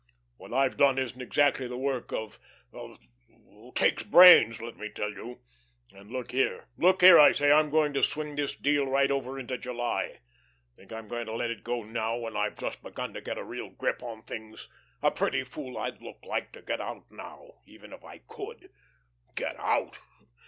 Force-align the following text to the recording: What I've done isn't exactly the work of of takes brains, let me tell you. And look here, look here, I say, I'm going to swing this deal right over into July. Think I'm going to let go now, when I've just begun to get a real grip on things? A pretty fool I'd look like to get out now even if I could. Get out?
What 0.37 0.51
I've 0.51 0.77
done 0.77 0.97
isn't 0.97 1.21
exactly 1.21 1.67
the 1.67 1.77
work 1.77 2.11
of 2.11 2.39
of 2.73 2.97
takes 3.75 4.01
brains, 4.01 4.59
let 4.59 4.75
me 4.75 4.89
tell 4.89 5.11
you. 5.13 5.41
And 5.93 6.09
look 6.09 6.31
here, 6.31 6.65
look 6.75 7.01
here, 7.01 7.19
I 7.19 7.33
say, 7.33 7.51
I'm 7.51 7.69
going 7.69 7.93
to 7.93 8.01
swing 8.01 8.35
this 8.35 8.55
deal 8.55 8.87
right 8.87 9.11
over 9.11 9.37
into 9.37 9.59
July. 9.59 10.21
Think 10.75 10.91
I'm 10.91 11.07
going 11.07 11.27
to 11.27 11.35
let 11.35 11.63
go 11.63 11.83
now, 11.83 12.17
when 12.17 12.35
I've 12.35 12.57
just 12.57 12.81
begun 12.81 13.13
to 13.13 13.21
get 13.21 13.37
a 13.37 13.43
real 13.43 13.69
grip 13.69 14.01
on 14.01 14.23
things? 14.23 14.69
A 15.03 15.11
pretty 15.11 15.43
fool 15.43 15.77
I'd 15.77 16.01
look 16.01 16.25
like 16.27 16.51
to 16.53 16.63
get 16.63 16.81
out 16.81 17.11
now 17.11 17.51
even 17.67 17.93
if 17.93 18.03
I 18.03 18.21
could. 18.27 18.71
Get 19.35 19.55
out? 19.59 19.99